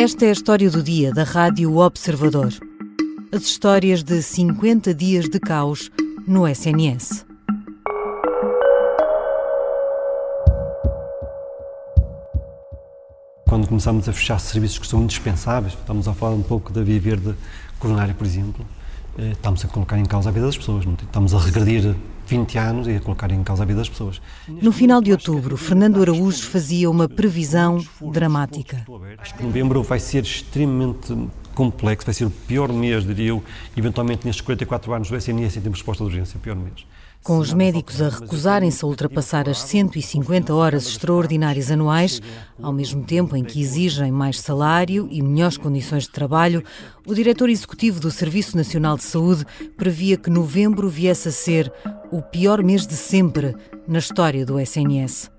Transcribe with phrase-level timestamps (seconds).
[0.00, 2.54] Esta é a história do dia da Rádio Observador.
[3.32, 5.90] As histórias de 50 dias de caos
[6.24, 7.26] no SNS.
[13.48, 17.00] Quando começamos a fechar serviços que são indispensáveis, estamos a falar um pouco da via
[17.00, 17.34] verde
[17.80, 18.64] coronária, por exemplo,
[19.18, 21.96] eh, estamos a colocar em causa a vida das pessoas, estamos a regredir
[22.28, 24.20] 20 anos e a colocar em causa a vida das pessoas.
[24.46, 27.82] No final de outubro, Fernando Araújo fazia uma previsão
[28.12, 28.84] dramática.
[29.18, 31.16] Acho que novembro vai ser extremamente
[31.54, 33.42] complexo, vai ser o pior mês, diria eu,
[33.76, 36.86] eventualmente nestes 44 anos do SNS em termos de resposta de urgência, o pior mês.
[37.22, 42.22] Com os médicos a recusarem-se a ultrapassar as 150 horas extraordinárias anuais,
[42.62, 46.64] ao mesmo tempo em que exigem mais salário e melhores condições de trabalho,
[47.06, 49.44] o diretor executivo do Serviço Nacional de Saúde
[49.76, 51.70] previa que novembro viesse a ser
[52.10, 53.54] o pior mês de sempre
[53.86, 55.30] na história do SNS.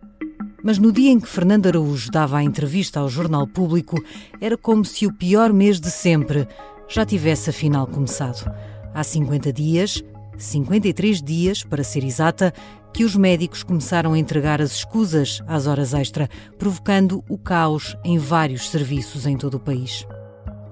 [0.63, 3.97] Mas no dia em que Fernando Araújo dava a entrevista ao Jornal Público,
[4.39, 6.47] era como se o pior mês de sempre
[6.87, 8.51] já tivesse afinal começado.
[8.93, 10.03] Há 50 dias,
[10.39, 12.53] 53 dias, para ser exata,
[12.93, 18.17] que os médicos começaram a entregar as escusas às horas extra, provocando o caos em
[18.17, 20.07] vários serviços em todo o país.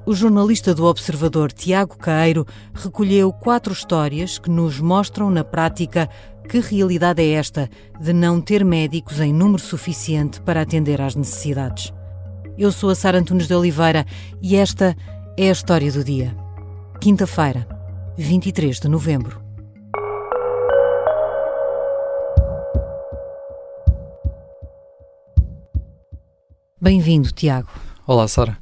[0.06, 6.10] O jornalista do Observador Tiago Caeiro recolheu quatro histórias que nos mostram na prática
[6.48, 11.94] que realidade é esta de não ter médicos em número suficiente para atender às necessidades.
[12.58, 14.06] Eu sou a Sara Antunes de Oliveira
[14.42, 14.96] e esta
[15.38, 16.36] é a história do dia.
[17.02, 17.68] Quinta-feira,
[18.18, 19.47] 23 de novembro.
[26.88, 27.68] Bem-vindo, Tiago.
[28.06, 28.58] Olá, Sara.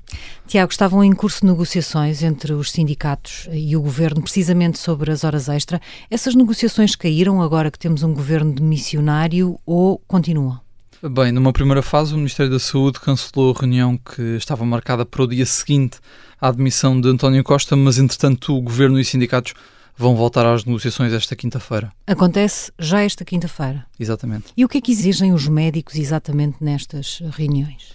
[0.47, 5.47] Tiago, estavam em curso negociações entre os sindicatos e o governo precisamente sobre as horas
[5.47, 5.79] extra.
[6.09, 10.59] Essas negociações caíram agora que temos um governo de missionário ou continuam?
[11.03, 15.21] Bem, numa primeira fase, o Ministério da Saúde cancelou a reunião que estava marcada para
[15.21, 15.99] o dia seguinte
[16.41, 19.53] à admissão de António Costa, mas entretanto o governo e os sindicatos
[19.95, 21.91] vão voltar às negociações esta quinta-feira.
[22.07, 23.85] Acontece já esta quinta-feira.
[23.99, 24.45] Exatamente.
[24.57, 27.94] E o que é que exigem os médicos exatamente nestas reuniões?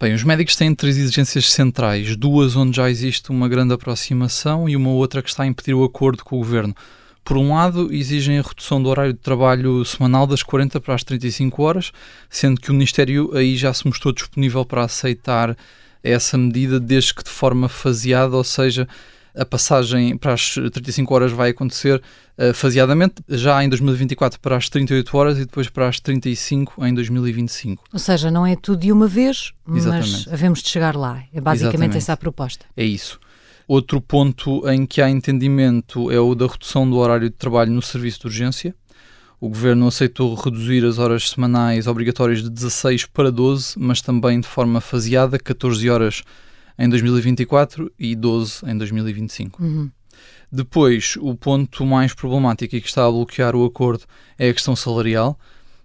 [0.00, 4.76] Bem, os médicos têm três exigências centrais, duas onde já existe uma grande aproximação e
[4.76, 6.72] uma outra que está a impedir o acordo com o governo.
[7.24, 11.02] Por um lado, exigem a redução do horário de trabalho semanal das 40 para as
[11.02, 11.90] 35 horas,
[12.30, 15.56] sendo que o Ministério aí já se mostrou disponível para aceitar
[16.00, 18.86] essa medida, desde que de forma faseada, ou seja,
[19.34, 22.02] a passagem para as 35 horas vai acontecer
[22.38, 26.94] uh, faseadamente, já em 2024 para as 38 horas e depois para as 35 em
[26.94, 27.84] 2025.
[27.92, 30.10] Ou seja, não é tudo de uma vez, Exatamente.
[30.10, 31.22] mas havemos de chegar lá.
[31.32, 31.96] É basicamente Exatamente.
[31.96, 32.66] essa a proposta.
[32.76, 33.20] É isso.
[33.66, 37.82] Outro ponto em que há entendimento é o da redução do horário de trabalho no
[37.82, 38.74] serviço de urgência.
[39.40, 44.48] O governo aceitou reduzir as horas semanais obrigatórias de 16 para 12, mas também de
[44.48, 46.24] forma faseada, 14 horas
[46.78, 49.62] em 2024 e 12 em 2025.
[49.62, 49.90] Uhum.
[50.50, 54.04] Depois, o ponto mais problemático e que está a bloquear o acordo
[54.38, 55.38] é a questão salarial.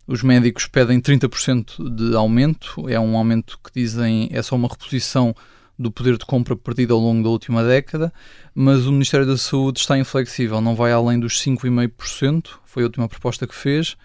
[0.08, 5.36] Os médicos pedem 30% de aumento, é um aumento que dizem é só uma reposição
[5.78, 8.14] do poder de compra perdido ao longo da última década,
[8.54, 13.08] mas o Ministério da Saúde está inflexível, não vai além dos 5,5%, foi a última
[13.08, 13.98] proposta que fez.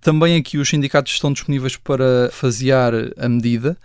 [0.00, 3.76] Também aqui os sindicatos estão disponíveis para fasear a medida,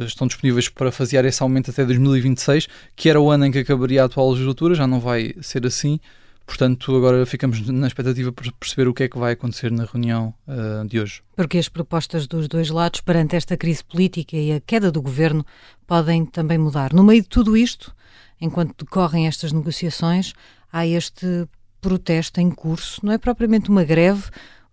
[0.00, 4.02] estão disponíveis para fazer esse aumento até 2026, que era o ano em que acabaria
[4.02, 5.98] a atual legislatura, já não vai ser assim.
[6.46, 10.34] Portanto, agora ficamos na expectativa para perceber o que é que vai acontecer na reunião
[10.46, 11.22] uh, de hoje.
[11.34, 15.44] Porque as propostas dos dois lados perante esta crise política e a queda do governo
[15.86, 16.92] podem também mudar.
[16.92, 17.94] No meio de tudo isto,
[18.38, 20.34] enquanto decorrem estas negociações,
[20.70, 21.48] há este
[21.80, 23.00] protesto em curso.
[23.02, 24.24] Não é propriamente uma greve,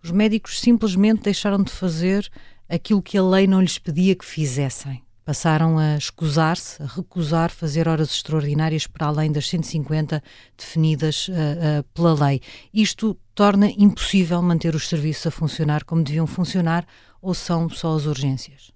[0.02, 2.28] os médicos simplesmente deixaram de fazer
[2.72, 5.02] aquilo que a lei não lhes pedia que fizessem.
[5.24, 10.22] Passaram a escusar-se, a recusar fazer horas extraordinárias para além das 150
[10.58, 12.40] definidas uh, uh, pela lei.
[12.74, 16.84] Isto torna impossível manter os serviços a funcionar como deviam funcionar
[17.20, 18.72] ou são só as urgências?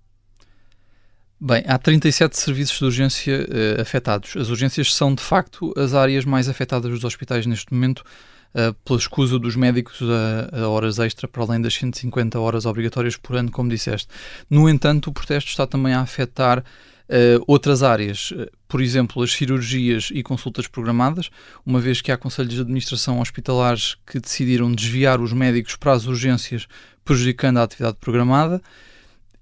[1.38, 4.36] Bem, há 37 serviços de urgência uh, afetados.
[4.36, 8.04] As urgências são, de facto, as áreas mais afetadas dos hospitais neste momento,
[8.54, 13.16] uh, pela escusa dos médicos a, a, horas extra para além das 150 horas obrigatórias
[13.16, 14.08] por ano, como disseste.
[14.48, 16.64] No entanto, o protesto está também a afetar
[17.08, 18.32] Uh, outras áreas,
[18.66, 21.30] por exemplo, as cirurgias e consultas programadas,
[21.64, 26.06] uma vez que há conselhos de administração hospitalares que decidiram desviar os médicos para as
[26.06, 26.66] urgências,
[27.04, 28.60] prejudicando a atividade programada.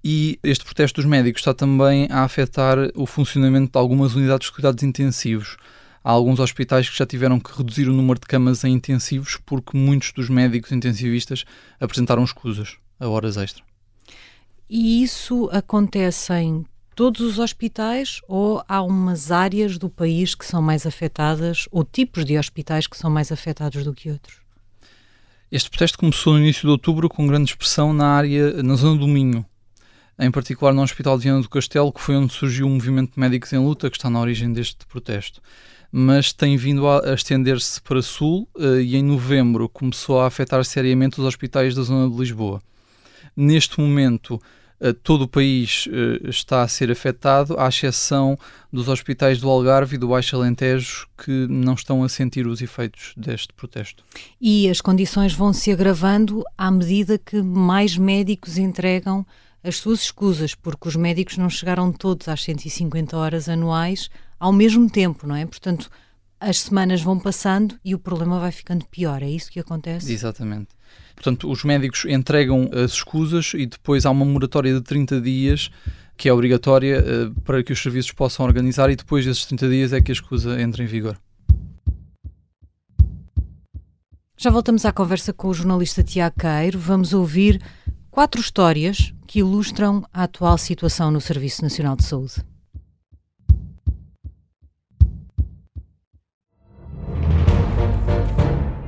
[0.03, 4.53] E este protesto dos médicos está também a afetar o funcionamento de algumas unidades de
[4.53, 5.57] cuidados intensivos
[6.05, 9.75] há alguns hospitais que já tiveram que reduzir o número de camas em intensivos porque
[9.75, 11.45] muitos dos médicos intensivistas
[11.79, 13.63] apresentaram escusas a horas extra.
[14.69, 16.63] E isso acontece em
[16.95, 22.23] todos os hospitais ou há umas áreas do país que são mais afetadas ou tipos
[22.23, 24.37] de hospitais que são mais afetados do que outros?
[25.51, 29.07] Este protesto começou no início de outubro com grande expressão na área, na zona do
[29.07, 29.43] Minho,
[30.17, 33.19] em particular no Hospital de Viana do Castelo, que foi onde surgiu o movimento de
[33.19, 35.41] médicos em luta, que está na origem deste protesto.
[35.91, 41.19] Mas tem vindo a estender-se para sul eh, e em novembro começou a afetar seriamente
[41.19, 42.61] os hospitais da zona de Lisboa.
[43.35, 44.41] Neste momento,
[44.79, 48.37] eh, todo o país eh, está a ser afetado, à exceção
[48.71, 53.13] dos hospitais do Algarve e do Baixo Alentejo, que não estão a sentir os efeitos
[53.15, 54.03] deste protesto.
[54.39, 59.25] E as condições vão se agravando à medida que mais médicos entregam
[59.65, 64.09] as suas escusas, porque os médicos não chegaram todos às 150 horas anuais
[64.39, 65.45] ao mesmo tempo, não é?
[65.45, 65.89] Portanto,
[66.39, 69.23] as semanas vão passando e o problema vai ficando pior.
[69.23, 70.13] É isso que acontece?
[70.13, 70.67] Exatamente.
[71.15, 75.71] Portanto, os médicos entregam as escusas e depois há uma moratória de 30 dias
[76.17, 79.93] que é obrigatória uh, para que os serviços possam organizar e depois desses 30 dias
[79.93, 81.17] é que a escusa entra em vigor.
[84.37, 86.77] Já voltamos à conversa com o jornalista Tiago Caeiro.
[86.77, 87.61] Vamos ouvir
[88.11, 92.35] quatro histórias que ilustram a atual situação no Serviço Nacional de Saúde.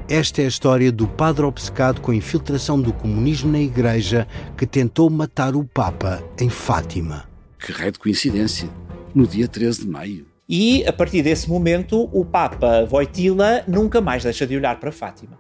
[0.07, 4.25] Esta é a história do padre obcecado com a infiltração do comunismo na Igreja
[4.57, 7.25] que tentou matar o Papa em Fátima.
[7.59, 8.69] Que raio de coincidência!
[9.13, 10.27] No dia 13 de maio.
[10.47, 15.37] E, a partir desse momento, o Papa Voitila nunca mais deixa de olhar para Fátima.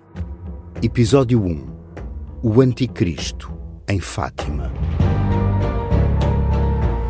[0.83, 1.65] Episódio 1
[2.43, 3.56] O Anticristo
[3.87, 4.71] em Fátima.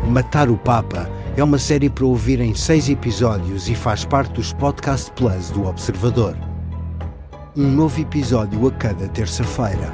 [0.08, 4.52] Matar o Papa é uma série para ouvir em seis episódios e faz parte dos
[4.52, 6.36] Podcast Plus do Observador
[7.58, 9.92] um novo episódio a cada terça-feira.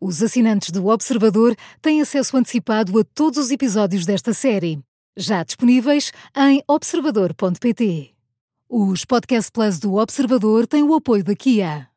[0.00, 4.78] Os assinantes do Observador têm acesso antecipado a todos os episódios desta série,
[5.16, 8.10] já disponíveis em observador.pt.
[8.68, 11.88] Os Podcast Plus do Observador têm o apoio da Kia.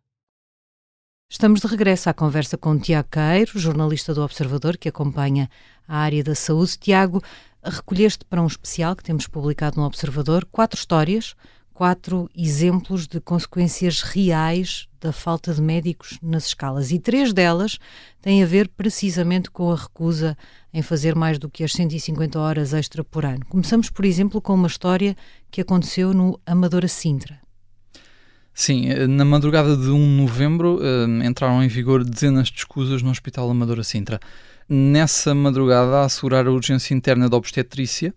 [1.30, 5.50] Estamos de regresso à conversa com Tiago Caeiro, jornalista do Observador que acompanha
[5.88, 6.78] a área da saúde.
[6.78, 7.22] Tiago,
[7.62, 11.36] recolheste para um especial que temos publicado no Observador quatro histórias
[11.78, 17.78] quatro exemplos de consequências reais da falta de médicos nas escalas e três delas
[18.20, 20.36] têm a ver precisamente com a recusa
[20.74, 23.46] em fazer mais do que as 150 horas extra por ano.
[23.46, 25.16] Começamos, por exemplo, com uma história
[25.52, 27.40] que aconteceu no Amadora Sintra.
[28.59, 33.04] Sim, eh, na madrugada de 1 de novembro eh, entraram em vigor dezenas de escusas
[33.04, 34.19] no Hospital Amadora Sintra.
[34.68, 38.15] Nessa madrugada, a assegurar a urgência interna da obstetrícia,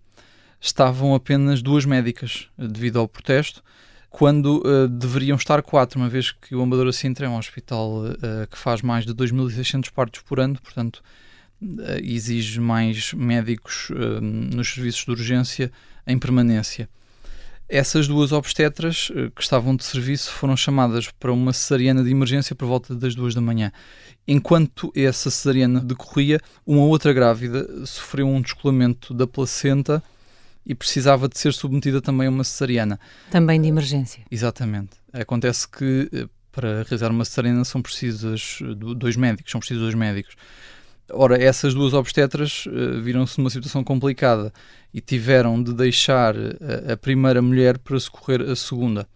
[0.59, 3.63] estavam apenas duas médicas eh, devido ao protesto,
[4.09, 8.47] quando uh, deveriam estar quatro, uma vez que o Amadora Sintra é um hospital uh,
[8.51, 11.03] que faz mais de 2.600 partos por ano, portanto
[11.61, 13.91] uh, exige mais médicos
[14.21, 15.71] nos serviços de urgência
[16.07, 16.89] em permanência.
[17.73, 22.67] Essas duas obstetras que estavam de serviço foram chamadas para uma cesariana de emergência por
[22.67, 23.71] volta das duas da manhã.
[24.27, 30.03] Enquanto essa cesariana decorria, uma outra grávida sofreu um descolamento da placenta
[30.67, 32.99] e precisava de ser submetida também a uma cesariana.
[33.31, 34.25] Também de emergência.
[34.29, 34.97] Exatamente.
[35.13, 38.59] Acontece que eh, para realizar uma cesariana são precisos
[38.97, 40.35] dois médicos, são precisos dois médicos.
[41.13, 44.53] Ora, essas duas obstetras uh, viram-se numa situação complicada
[44.93, 49.07] e tiveram de deixar a, eh, a primeira mulher para socorrer a segunda.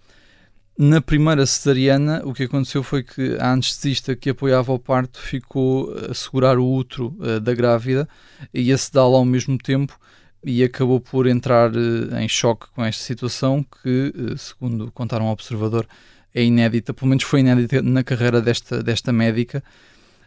[0.77, 5.93] Na primeira cesariana, o que aconteceu foi que a anestesista que apoiava o parto ficou
[6.11, 8.09] a segurar o útero uh, da grávida
[8.53, 9.99] e a sedá-la ao mesmo tempo
[10.45, 15.33] e acabou por entrar uh, em choque com esta situação que, uh, segundo contaram ao
[15.33, 15.87] observador,
[16.35, 19.63] é inédita, pelo menos foi inédita na carreira desta, desta médica.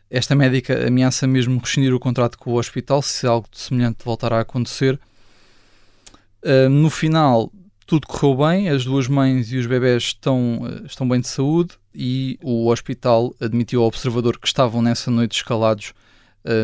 [0.09, 4.41] Esta médica ameaça mesmo rescindir o contrato com o hospital se algo semelhante voltar a
[4.41, 4.99] acontecer.
[6.43, 7.51] Uh, no final,
[7.85, 12.39] tudo correu bem, as duas mães e os bebés estão, estão bem de saúde e
[12.41, 15.93] o hospital admitiu ao observador que estavam nessa noite escalados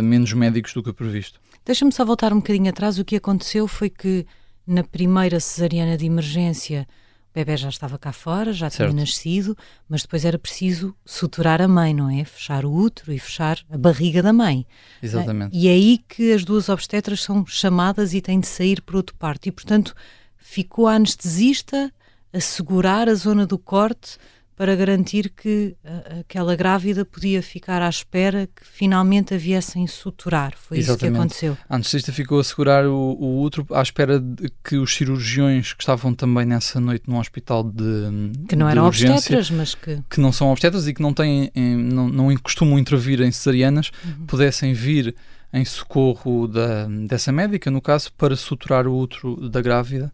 [0.01, 1.41] menos médicos do que previsto.
[1.65, 2.97] Deixa-me só voltar um bocadinho atrás.
[2.99, 4.25] O que aconteceu foi que
[4.65, 6.87] na primeira cesariana de emergência
[7.33, 8.91] bebê já estava cá fora, já certo.
[8.91, 9.57] tinha nascido,
[9.89, 12.23] mas depois era preciso suturar a mãe, não é?
[12.23, 14.65] Fechar o útero e fechar a barriga da mãe.
[15.01, 15.55] Exatamente.
[15.55, 19.15] E é aí que as duas obstetras são chamadas e têm de sair por outro
[19.15, 19.47] parto.
[19.47, 19.95] E, portanto,
[20.37, 21.91] ficou a anestesista
[22.31, 24.17] a segurar a zona do corte
[24.55, 25.75] para garantir que
[26.19, 30.53] aquela grávida podia ficar à espera que finalmente a viessem suturar.
[30.57, 30.79] Foi Exatamente.
[30.79, 31.57] isso que aconteceu.
[31.69, 35.81] A anestesista ficou a segurar o, o útero à espera de que os cirurgiões que
[35.81, 40.01] estavam também nessa noite num hospital de que não de eram urgência, obstetras, mas que
[40.09, 44.25] que não são obstetras e que não têm não, não costumam intervir em cesarianas, uhum.
[44.25, 45.15] pudessem vir
[45.51, 50.11] em socorro da, dessa médica, no caso, para suturar o útero da grávida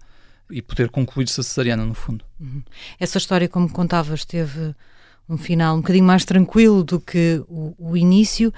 [0.49, 2.25] e poder concluir-se a cesariana, no fundo.
[2.39, 2.63] Uhum.
[2.99, 4.75] Essa história, como contavas, teve
[5.27, 8.51] um final um bocadinho mais tranquilo do que o, o início.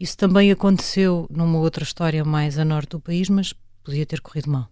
[0.00, 4.50] Isso também aconteceu numa outra história mais a norte do país, mas podia ter corrido
[4.50, 4.68] mal.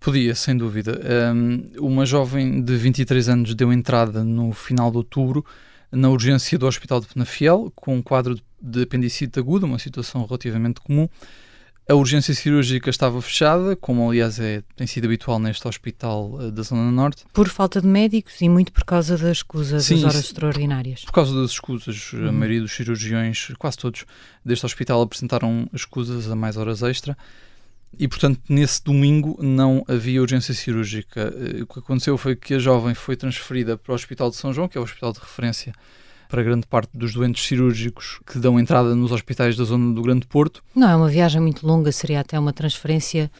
[0.00, 1.00] Podia, sem dúvida.
[1.34, 5.44] Um, uma jovem de 23 anos deu entrada no final de outubro
[5.90, 10.80] na urgência do Hospital de Penafiel com um quadro de apendicite aguda, uma situação relativamente
[10.80, 11.08] comum.
[11.86, 16.62] A urgência cirúrgica estava fechada, como aliás é, tem sido habitual neste hospital uh, da
[16.62, 17.24] Zona Norte.
[17.30, 21.04] Por falta de médicos e muito por causa das escusas Sim, das horas extraordinárias.
[21.04, 22.14] Por causa das escusas.
[22.14, 22.28] Uhum.
[22.28, 24.06] A maioria dos cirurgiões, quase todos
[24.42, 27.18] deste hospital, apresentaram escusas a mais horas extra.
[27.98, 31.34] E, portanto, nesse domingo não havia urgência cirúrgica.
[31.36, 34.52] Eh, o que aconteceu foi que a jovem foi transferida para o Hospital de São
[34.54, 35.72] João, que é o hospital de referência
[36.34, 40.26] para grande parte dos doentes cirúrgicos que dão entrada nos hospitais da zona do Grande
[40.26, 40.64] Porto.
[40.74, 43.30] Não é uma viagem muito longa, seria até uma transferência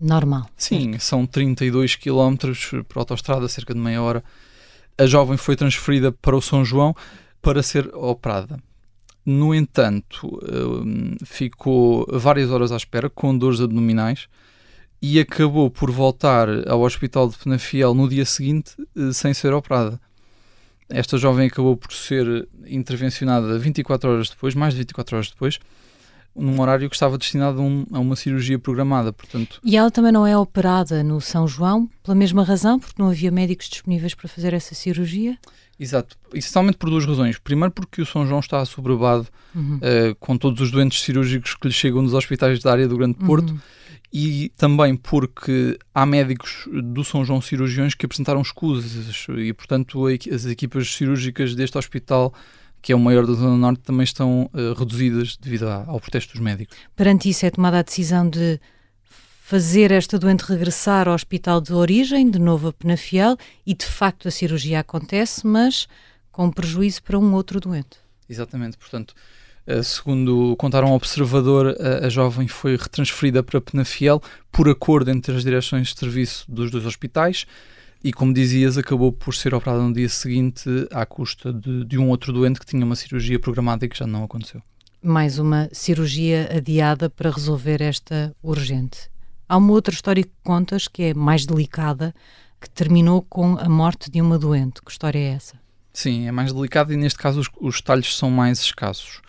[0.00, 0.48] normal.
[0.56, 1.02] Sim, certo?
[1.02, 2.36] são 32 km
[2.86, 4.22] por autostrada, cerca de meia hora.
[4.96, 6.94] A jovem foi transferida para o São João
[7.42, 8.60] para ser operada.
[9.24, 14.28] No entanto, hum, ficou várias horas à espera com dores abdominais
[15.02, 20.00] e acabou por voltar ao hospital de Penafiel no dia seguinte eh, sem ser operada.
[20.88, 25.58] Esta jovem acabou por ser intervencionada 24 horas depois, mais de 24 horas depois,
[26.34, 29.60] num horário que estava destinado a, um, a, uma cirurgia programada, portanto...
[29.64, 33.30] E ela também não é operada no São João pela mesma razão, porque não havia
[33.30, 35.38] médicos disponíveis para fazer essa cirurgia?
[35.78, 37.38] Exato, essencialmente por duas razões.
[37.38, 39.76] Primeiro, porque o São João está assoberbado uhum.
[39.76, 43.14] uh, com todos os doentes cirúrgicos que lhe chegam nos hospitais da área do Grande
[43.14, 43.58] Porto uhum.
[44.12, 50.46] E também porque há médicos do São João cirurgiões que apresentaram escusas e, portanto, as
[50.46, 52.32] equipas cirúrgicas deste hospital
[52.86, 56.40] que é o maior da Zona Norte, também estão uh, reduzidas devido ao protesto dos
[56.40, 56.78] médicos.
[56.94, 58.60] Perante isso é tomada a decisão de
[59.46, 63.36] fazer esta doente regressar ao hospital de origem, de novo a Penafiel,
[63.66, 65.88] e de facto a cirurgia acontece, mas
[66.30, 67.98] com prejuízo para um outro doente.
[68.28, 69.14] Exatamente, portanto,
[69.82, 75.42] segundo contaram ao observador, a, a jovem foi retransferida para Penafiel por acordo entre as
[75.42, 77.46] direções de serviço dos dois hospitais
[78.02, 82.08] e, como dizias, acabou por ser operada no dia seguinte à custa de, de um
[82.08, 84.62] outro doente que tinha uma cirurgia programada e que já não aconteceu.
[85.02, 89.10] Mais uma cirurgia adiada para resolver esta urgente.
[89.48, 92.14] Há uma outra história que contas que é mais delicada,
[92.60, 94.80] que terminou com a morte de uma doente.
[94.82, 95.58] Que história é essa?
[95.92, 99.20] Sim, é mais delicada e neste caso os, os detalhes são mais escassos.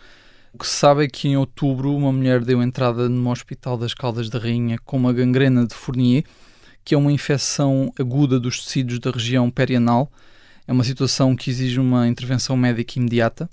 [0.53, 3.93] O que se sabe é que em outubro uma mulher deu entrada no Hospital das
[3.93, 6.23] Caldas da Rainha com uma gangrena de Fournier,
[6.83, 10.11] que é uma infecção aguda dos tecidos da região perianal.
[10.67, 13.49] É uma situação que exige uma intervenção médica imediata.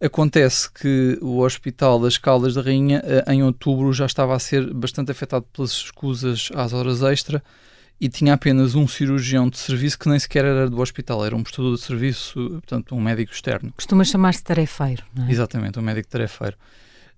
[0.00, 4.72] Acontece que o Hospital das Caldas da Rainha, eh, em outubro, já estava a ser
[4.74, 7.42] bastante afetado pelas escusas às horas extra
[8.02, 11.42] e tinha apenas um cirurgião de serviço que nem sequer era do hospital, era um
[11.44, 13.72] prestador de serviço, portanto, um médico externo.
[13.76, 15.30] Costuma chamar-se tarefeiro, não é?
[15.30, 16.56] Exatamente, um médico tarefeiro.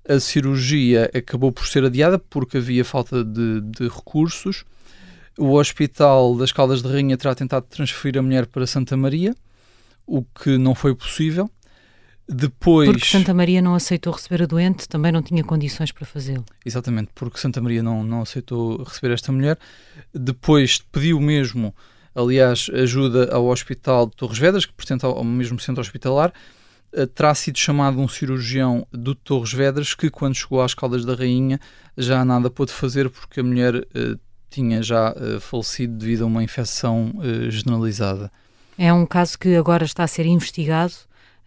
[0.07, 4.67] A cirurgia acabou por ser adiada porque havia falta de, de recursos.
[5.39, 9.35] O Hospital das Caldas de Rainha terá tentado transferir a mulher para Santa Maria,
[10.07, 11.51] o que não foi possível.
[12.29, 12.89] Depois...
[12.89, 16.45] Porque Santa Maria não aceitou receber a doente, também não tinha condições para fazê-lo.
[16.65, 19.59] Exatamente, porque Santa Maria não, não aceitou receber esta mulher.
[20.13, 21.75] Depois pediu mesmo,
[22.15, 26.33] aliás, ajuda ao Hospital de Torres Vedras, que pertence ao, mesmo centro hospitalar.
[26.95, 31.15] Eh, terá sido chamado um cirurgião do Torres Vedras que, quando chegou às Caldas da
[31.15, 31.61] Rainha,
[31.97, 36.43] já nada pôde fazer porque a mulher uh, tinha já uh, falecido devido a uma
[36.43, 38.33] infecção uh, generalizada.
[38.79, 40.95] É um caso que agora está a ser investigado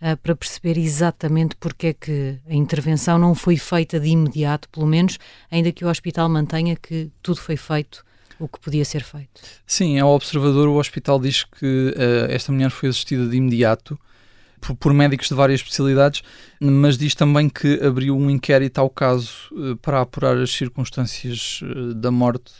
[0.01, 4.85] uh, para perceber exatamente porque é que a intervenção não foi feita de imediato, pelo
[4.85, 5.17] menos,
[5.51, 8.05] ainda que o hospital mantenha que tudo foi feito
[8.39, 9.41] o que podia ser feito.
[9.65, 13.99] Sim, ao observador, o hospital diz que uh, esta mulher foi assistida de imediato
[14.61, 16.21] por, por, médicos de várias especialidades,
[16.59, 21.93] mas diz também que abriu um inquérito ao caso uh, para apurar as circunstâncias uh,
[21.93, 22.53] da morte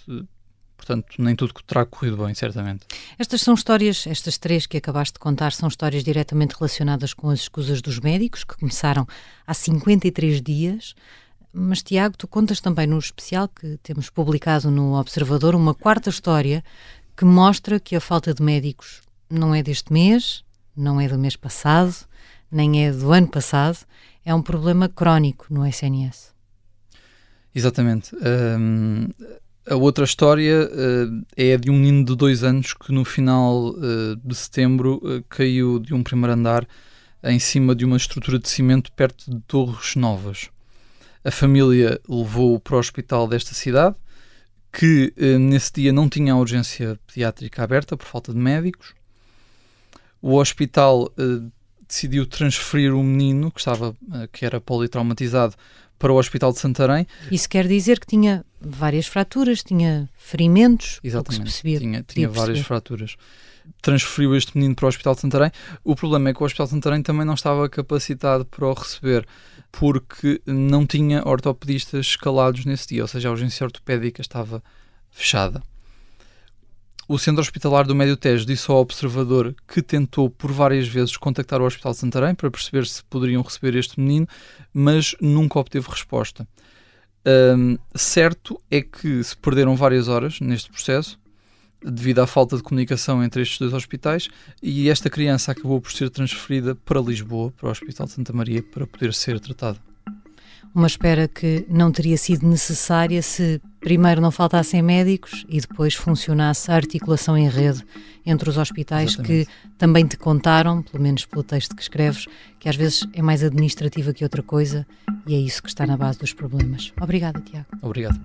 [0.87, 2.85] portanto, nem tudo terá corrido bem, certamente.
[3.19, 7.41] Estas são histórias, estas três que acabaste de contar, são histórias diretamente relacionadas com as
[7.41, 9.05] escusas dos médicos, que começaram
[9.45, 10.95] há 53 dias.
[11.51, 16.63] Mas, Tiago, tu contas também no especial que temos publicado no Observador uma quarta história
[17.15, 20.43] que mostra que a falta de médicos não é deste mês,
[20.75, 21.93] não é do mês passado,
[22.49, 23.79] nem é do ano passado,
[24.23, 26.31] é um problema crónico no SNS.
[27.53, 28.15] Exatamente.
[28.15, 29.09] Um,
[29.69, 34.15] a outra história uh, é de um menino de dois anos que no final uh,
[34.23, 36.65] de setembro uh, caiu de um primeiro andar
[37.23, 40.49] em cima de uma estrutura de cimento perto de Torres Novas.
[41.23, 43.95] A família levou-o para o hospital desta cidade,
[44.71, 48.93] que nesse dia não tinha a urgência pediátrica aberta por falta de médicos.
[50.21, 51.11] O hospital
[51.87, 53.97] decidiu transferir o menino, que, estava,
[54.31, 55.55] que era politraumatizado,
[55.97, 57.07] para o Hospital de Santarém.
[57.31, 63.15] Isso quer dizer que tinha várias fraturas, tinha ferimentos, Exatamente, percebia, tinha, tinha várias fraturas.
[63.81, 65.51] Transferiu este menino para o Hospital de Santarém.
[65.83, 69.27] O problema é que o Hospital de Santarém também não estava capacitado para o receber,
[69.71, 74.63] porque não tinha ortopedistas escalados nesse dia, ou seja, a urgência ortopédica estava
[75.11, 75.61] fechada.
[77.09, 81.61] O Centro Hospitalar do Médio Tejo disse ao observador que tentou por várias vezes contactar
[81.61, 84.27] o Hospital de Santarém para perceber se poderiam receber este menino,
[84.73, 86.45] mas nunca obteve resposta.
[87.25, 91.17] Um, certo é que se perderam várias horas neste processo,
[91.81, 94.27] devido à falta de comunicação entre estes dois hospitais,
[94.61, 98.61] e esta criança acabou por ser transferida para Lisboa, para o Hospital de Santa Maria,
[98.61, 99.79] para poder ser tratada.
[100.73, 106.71] Uma espera que não teria sido necessária se primeiro não faltassem médicos e depois funcionasse
[106.71, 107.83] a articulação em rede
[108.25, 109.45] entre os hospitais Exatamente.
[109.45, 112.25] que também te contaram, pelo menos pelo texto que escreves,
[112.59, 114.85] que às vezes é mais administrativa que outra coisa
[115.25, 116.91] e é isso que está na base dos problemas.
[117.01, 117.67] Obrigada, Tiago.
[117.81, 118.19] Obrigado.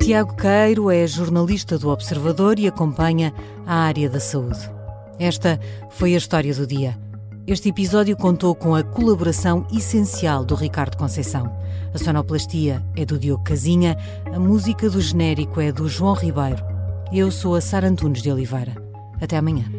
[0.00, 3.34] Tiago Queiro é jornalista do Observador e acompanha
[3.66, 4.58] a área da saúde.
[5.18, 5.60] Esta
[5.90, 6.96] foi a história do dia.
[7.48, 11.50] Este episódio contou com a colaboração essencial do Ricardo Conceição.
[11.94, 13.96] A sonoplastia é do Diogo Casinha,
[14.30, 16.62] a música do genérico é do João Ribeiro.
[17.10, 18.74] Eu sou a Sara Antunes de Oliveira.
[19.18, 19.77] Até amanhã.